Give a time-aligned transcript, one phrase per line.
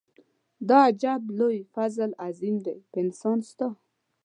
[0.67, 3.67] دا عجب لوی فضل عظيم دی په انسان ستا.